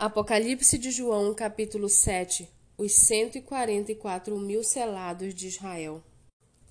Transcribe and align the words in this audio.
Apocalipse 0.00 0.78
de 0.78 0.92
João, 0.92 1.34
capítulo 1.34 1.88
7 1.88 2.48
Os 2.76 2.92
144 2.92 4.38
mil 4.38 4.62
selados 4.62 5.34
de 5.34 5.48
Israel. 5.48 6.00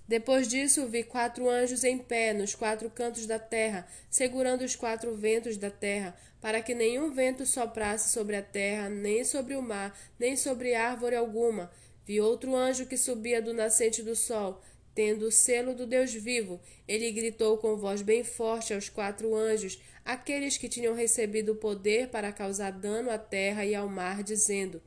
Depois 0.07 0.47
disso, 0.47 0.87
vi 0.87 1.03
quatro 1.03 1.49
anjos 1.49 1.83
em 1.83 1.97
pé 1.97 2.31
nos 2.31 2.55
quatro 2.55 2.89
cantos 2.89 3.25
da 3.25 3.37
terra, 3.37 3.85
segurando 4.09 4.63
os 4.63 4.77
quatro 4.77 5.13
ventos 5.13 5.57
da 5.57 5.69
terra, 5.69 6.15
para 6.39 6.61
que 6.61 6.73
nenhum 6.73 7.11
vento 7.11 7.45
soprasse 7.45 8.13
sobre 8.13 8.37
a 8.37 8.41
terra, 8.41 8.87
nem 8.87 9.25
sobre 9.25 9.57
o 9.57 9.61
mar, 9.61 9.93
nem 10.17 10.37
sobre 10.37 10.73
árvore 10.73 11.17
alguma. 11.17 11.69
Vi 12.05 12.21
outro 12.21 12.55
anjo 12.55 12.85
que 12.85 12.95
subia 12.95 13.41
do 13.41 13.53
nascente 13.53 14.01
do 14.01 14.15
sol, 14.15 14.61
tendo 14.97 15.27
o 15.27 15.31
selo 15.31 15.75
do 15.75 15.85
Deus 15.85 16.11
vivo. 16.11 16.59
Ele 16.87 17.11
gritou 17.11 17.59
com 17.59 17.77
voz 17.77 18.01
bem 18.01 18.23
forte 18.23 18.73
aos 18.73 18.89
quatro 18.89 19.35
anjos, 19.35 19.79
aqueles 20.03 20.57
que 20.57 20.67
tinham 20.67 20.95
recebido 20.95 21.51
o 21.51 21.55
poder 21.55 22.07
para 22.07 22.31
causar 22.31 22.71
dano 22.71 23.11
à 23.11 23.17
terra 23.19 23.63
e 23.63 23.75
ao 23.75 23.87
mar, 23.87 24.23
dizendo: 24.23 24.81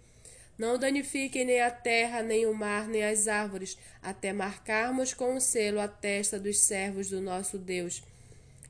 Não 0.58 0.76
danifiquem 0.76 1.44
nem 1.44 1.60
a 1.60 1.70
terra, 1.70 2.24
nem 2.24 2.44
o 2.44 2.52
mar, 2.52 2.88
nem 2.88 3.04
as 3.04 3.28
árvores, 3.28 3.78
até 4.02 4.32
marcarmos 4.32 5.14
com 5.14 5.36
o 5.36 5.40
selo 5.40 5.78
a 5.78 5.86
testa 5.86 6.40
dos 6.40 6.58
servos 6.58 7.08
do 7.08 7.20
nosso 7.20 7.56
Deus. 7.56 8.02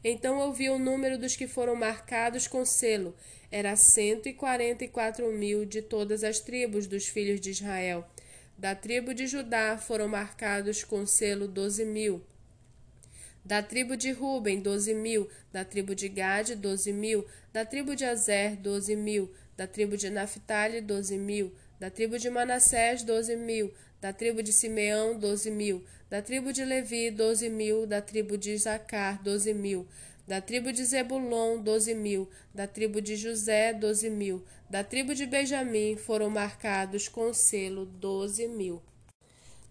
Então 0.04 0.40
ouvi 0.40 0.68
o 0.68 0.78
número 0.78 1.16
dos 1.16 1.36
que 1.36 1.48
foram 1.48 1.74
marcados 1.74 2.46
com 2.46 2.66
selo. 2.66 3.16
Era 3.50 3.74
cento 3.76 4.28
e 4.28 4.34
quarenta 4.34 4.84
e 4.84 4.88
quatro 4.88 5.32
mil 5.32 5.64
de 5.64 5.80
todas 5.80 6.22
as 6.22 6.38
tribos 6.38 6.86
dos 6.86 7.08
filhos 7.08 7.40
de 7.40 7.48
Israel. 7.48 8.06
Da 8.60 8.74
tribo 8.74 9.14
de 9.14 9.26
Judá 9.26 9.78
foram 9.78 10.06
marcados 10.06 10.84
com 10.84 11.06
selo 11.06 11.48
doze 11.48 11.82
mil. 11.82 12.22
Da 13.42 13.62
tribo 13.62 13.96
de 13.96 14.12
Ruben, 14.12 14.60
doze 14.60 14.92
mil. 14.92 15.30
Da 15.50 15.64
tribo 15.64 15.94
de 15.94 16.10
Gade, 16.10 16.54
doze 16.54 16.92
mil. 16.92 17.26
Da 17.54 17.64
tribo 17.64 17.96
de 17.96 18.04
Azer, 18.04 18.56
doze 18.56 18.94
mil. 18.94 19.32
Da 19.56 19.66
tribo 19.66 19.96
de 19.96 20.10
Naphtali, 20.10 20.82
doze 20.82 21.16
mil. 21.16 21.54
Da 21.80 21.88
tribo 21.88 22.18
de 22.18 22.28
Manassés, 22.28 23.02
doze 23.02 23.34
mil. 23.34 23.72
Da 23.98 24.12
tribo 24.12 24.42
de 24.42 24.52
Simeão, 24.52 25.18
doze 25.18 25.50
mil. 25.50 25.82
Da 26.10 26.20
tribo 26.20 26.52
de 26.52 26.62
Levi, 26.62 27.10
doze 27.10 27.48
mil. 27.48 27.86
Da 27.86 28.02
tribo 28.02 28.36
de 28.36 28.50
Isacar, 28.50 29.22
doze 29.22 29.54
mil 29.54 29.88
da 30.30 30.40
tribo 30.40 30.72
de 30.72 30.84
Zebulon, 30.84 31.60
doze 31.60 31.92
mil, 31.92 32.28
da 32.54 32.64
tribo 32.64 33.00
de 33.00 33.16
José, 33.16 33.74
doze 33.74 34.08
mil, 34.08 34.44
da 34.70 34.84
tribo 34.84 35.12
de 35.12 35.26
Benjamim 35.26 35.96
foram 35.96 36.30
marcados 36.30 37.08
com 37.08 37.34
selo 37.34 37.84
doze 37.84 38.46
mil. 38.46 38.80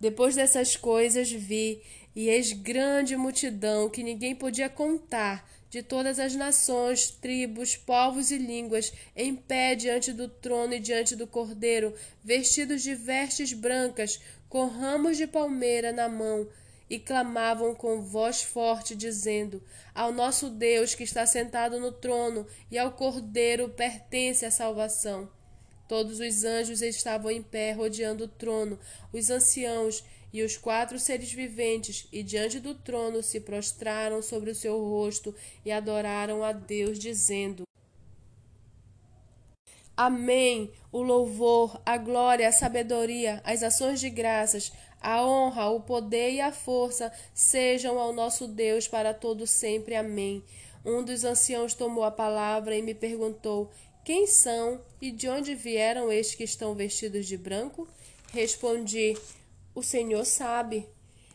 Depois 0.01 0.35
dessas 0.35 0.75
coisas 0.75 1.31
vi, 1.31 1.81
e 2.13 2.27
eis 2.27 2.51
grande 2.51 3.15
multidão 3.15 3.89
que 3.89 4.03
ninguém 4.03 4.35
podia 4.35 4.67
contar, 4.67 5.49
de 5.69 5.81
todas 5.81 6.19
as 6.19 6.35
nações, 6.35 7.09
tribos, 7.09 7.77
povos 7.77 8.29
e 8.29 8.37
línguas, 8.37 8.91
em 9.15 9.33
pé 9.33 9.75
diante 9.75 10.11
do 10.11 10.27
trono 10.27 10.73
e 10.73 10.79
diante 10.81 11.15
do 11.15 11.25
cordeiro, 11.25 11.93
vestidos 12.21 12.83
de 12.83 12.93
vestes 12.93 13.53
brancas, 13.53 14.19
com 14.49 14.67
ramos 14.67 15.15
de 15.15 15.25
palmeira 15.25 15.93
na 15.93 16.09
mão, 16.09 16.49
e 16.89 16.97
clamavam 16.97 17.75
com 17.75 18.01
voz 18.01 18.41
forte, 18.41 18.95
dizendo: 18.95 19.63
Ao 19.93 20.11
nosso 20.11 20.49
Deus 20.49 20.95
que 20.95 21.03
está 21.03 21.25
sentado 21.25 21.79
no 21.79 21.91
trono 21.91 22.47
e 22.71 22.77
ao 22.77 22.91
Cordeiro 22.91 23.69
pertence 23.69 24.45
a 24.45 24.51
salvação. 24.51 25.29
Todos 25.87 26.19
os 26.19 26.43
anjos 26.43 26.81
estavam 26.81 27.31
em 27.31 27.41
pé, 27.41 27.71
rodeando 27.71 28.25
o 28.25 28.27
trono, 28.27 28.79
os 29.11 29.29
anciãos 29.29 30.03
e 30.31 30.43
os 30.43 30.55
quatro 30.55 30.99
seres 30.99 31.31
viventes, 31.31 32.07
e 32.11 32.21
diante 32.21 32.59
do 32.59 32.75
trono 32.75 33.23
se 33.23 33.39
prostraram 33.39 34.21
sobre 34.21 34.51
o 34.51 34.55
seu 34.55 34.79
rosto 34.79 35.33
e 35.65 35.71
adoraram 35.71 36.43
a 36.43 36.51
Deus, 36.51 36.99
dizendo: 36.99 37.63
Amém. 39.99 40.71
O 40.93 41.01
louvor, 41.01 41.81
a 41.85 41.97
glória, 41.97 42.47
a 42.47 42.53
sabedoria, 42.53 43.41
as 43.43 43.61
ações 43.61 43.99
de 43.99 44.09
graças, 44.09 44.71
a 45.01 45.25
honra, 45.25 45.69
o 45.69 45.81
poder 45.81 46.31
e 46.31 46.41
a 46.41 46.51
força 46.51 47.11
sejam 47.33 47.97
ao 47.97 48.11
nosso 48.13 48.47
Deus 48.47 48.87
para 48.87 49.13
todo 49.13 49.47
sempre. 49.47 49.95
Amém. 49.95 50.43
Um 50.85 51.03
dos 51.03 51.23
anciãos 51.23 51.73
tomou 51.73 52.03
a 52.03 52.11
palavra 52.11 52.75
e 52.75 52.81
me 52.81 52.93
perguntou: 52.93 53.69
Quem 54.03 54.27
são 54.27 54.81
e 55.01 55.11
de 55.11 55.27
onde 55.27 55.55
vieram 55.55 56.11
estes 56.11 56.35
que 56.35 56.43
estão 56.43 56.73
vestidos 56.73 57.25
de 57.25 57.37
branco? 57.37 57.87
Respondi: 58.31 59.17
O 59.73 59.81
Senhor 59.81 60.25
sabe. 60.25 60.87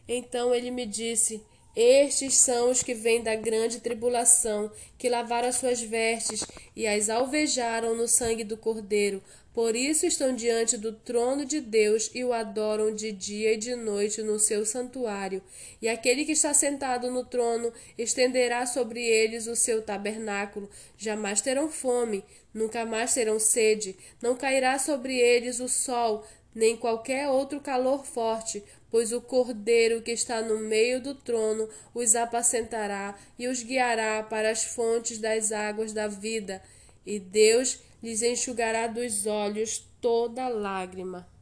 Então 0.06 0.54
ele 0.54 0.70
me 0.70 0.86
disse: 0.86 1.42
estes 1.76 2.36
são 2.36 2.70
os 2.70 2.82
que 2.82 2.94
vêm 2.94 3.22
da 3.22 3.34
grande 3.34 3.80
tribulação, 3.80 4.70
que 4.96 5.08
lavaram 5.08 5.48
as 5.48 5.56
suas 5.56 5.80
vestes 5.80 6.44
e 6.76 6.86
as 6.86 7.08
alvejaram 7.10 7.96
no 7.96 8.06
sangue 8.06 8.44
do 8.44 8.56
Cordeiro. 8.56 9.22
Por 9.54 9.76
isso 9.76 10.04
estão 10.04 10.34
diante 10.34 10.76
do 10.76 10.92
trono 10.92 11.44
de 11.44 11.60
Deus 11.60 12.10
e 12.12 12.24
o 12.24 12.32
adoram 12.32 12.92
de 12.92 13.12
dia 13.12 13.52
e 13.52 13.56
de 13.56 13.76
noite 13.76 14.20
no 14.20 14.36
seu 14.36 14.66
santuário. 14.66 15.40
E 15.80 15.88
aquele 15.88 16.24
que 16.24 16.32
está 16.32 16.52
sentado 16.52 17.08
no 17.08 17.24
trono 17.24 17.72
estenderá 17.96 18.66
sobre 18.66 19.00
eles 19.00 19.46
o 19.46 19.54
seu 19.54 19.80
tabernáculo. 19.80 20.68
Jamais 20.98 21.40
terão 21.40 21.68
fome, 21.68 22.24
nunca 22.52 22.84
mais 22.84 23.14
terão 23.14 23.38
sede, 23.38 23.96
não 24.20 24.34
cairá 24.34 24.76
sobre 24.76 25.16
eles 25.16 25.60
o 25.60 25.68
sol, 25.68 26.26
nem 26.54 26.76
qualquer 26.76 27.28
outro 27.28 27.60
calor 27.60 28.04
forte, 28.04 28.62
pois 28.90 29.12
o 29.12 29.20
Cordeiro 29.20 30.02
que 30.02 30.12
está 30.12 30.40
no 30.40 30.58
meio 30.58 31.00
do 31.00 31.14
trono 31.14 31.68
os 31.92 32.14
apacentará 32.14 33.18
e 33.38 33.48
os 33.48 33.62
guiará 33.62 34.22
para 34.22 34.50
as 34.50 34.64
fontes 34.64 35.18
das 35.18 35.50
águas 35.50 35.92
da 35.92 36.06
vida, 36.06 36.62
e 37.04 37.18
Deus 37.18 37.80
lhes 38.02 38.22
enxugará 38.22 38.86
dos 38.86 39.26
olhos 39.26 39.84
toda 40.00 40.48
lágrima. 40.48 41.33